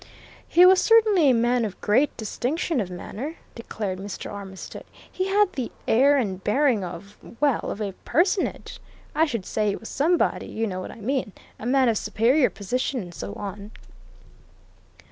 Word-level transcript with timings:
"He 0.47 0.65
was 0.65 0.81
certainly 0.81 1.29
a 1.29 1.33
man 1.35 1.63
of 1.63 1.79
great 1.79 2.17
distinction 2.17 2.81
of 2.81 2.89
manner," 2.89 3.35
declared 3.53 3.99
Mr. 3.99 4.31
Armitstead. 4.33 4.83
"He 5.11 5.27
had 5.27 5.53
the 5.53 5.71
air 5.87 6.17
and 6.17 6.43
bearing 6.43 6.83
of 6.83 7.19
well, 7.39 7.59
of 7.69 7.79
a 7.79 7.93
personage. 8.03 8.79
I 9.13 9.25
should 9.27 9.45
say 9.45 9.69
he 9.69 9.75
was 9.75 9.89
somebody 9.89 10.47
you 10.47 10.65
know 10.65 10.79
what 10.81 10.89
I 10.89 11.01
mean 11.01 11.33
a 11.59 11.67
man 11.67 11.87
of 11.87 11.99
superior 11.99 12.49
position, 12.49 12.99
and 13.01 13.13
so 13.13 13.33
on." 13.33 13.69